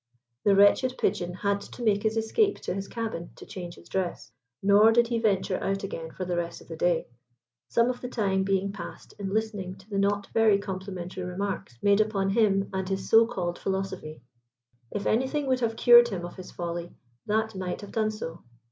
The 0.45 0.55
wretched 0.55 0.95
Pigeon 0.97 1.31
had 1.31 1.61
to 1.61 1.83
make 1.83 2.01
his 2.01 2.17
escape 2.17 2.57
to 2.61 2.73
his 2.73 2.87
cabin 2.87 3.29
to 3.35 3.45
change 3.45 3.75
his 3.75 3.87
dress, 3.87 4.31
nor 4.63 4.91
did 4.91 5.09
he 5.09 5.19
venture 5.19 5.59
out 5.61 5.83
again 5.83 6.09
for 6.09 6.25
the 6.25 6.35
rest 6.35 6.59
of 6.59 6.67
the 6.67 6.75
day, 6.75 7.05
some 7.69 7.87
of 7.87 8.01
the 8.01 8.09
time 8.09 8.41
being 8.43 8.71
passed 8.71 9.13
in 9.19 9.31
listening 9.31 9.75
to 9.75 9.87
the 9.87 9.99
not 9.99 10.25
very 10.33 10.57
complimentary 10.57 11.23
remarks 11.25 11.77
made 11.83 12.01
upon 12.01 12.31
him 12.31 12.67
and 12.73 12.89
his 12.89 13.07
so 13.07 13.27
called 13.27 13.59
philosophy. 13.59 14.23
If 14.89 15.05
anything 15.05 15.45
would 15.45 15.59
have 15.59 15.75
cured 15.75 16.07
him 16.07 16.25
of 16.25 16.35
his 16.35 16.49
folly, 16.49 16.95
that 17.27 17.53
might 17.53 17.81
have 17.81 17.91
done 17.91 18.09
so. 18.09 18.41